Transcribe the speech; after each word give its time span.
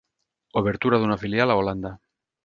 Obertura 0.61 0.99
d’una 1.03 1.17
filial 1.23 1.53
a 1.53 1.59
Holanda. 1.61 1.93